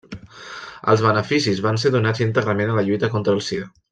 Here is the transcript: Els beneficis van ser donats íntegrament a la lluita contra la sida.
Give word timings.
Els 0.93 1.03
beneficis 1.07 1.61
van 1.67 1.77
ser 1.85 1.93
donats 1.97 2.23
íntegrament 2.29 2.73
a 2.75 2.79
la 2.81 2.87
lluita 2.91 3.13
contra 3.17 3.39
la 3.41 3.49
sida. 3.53 3.71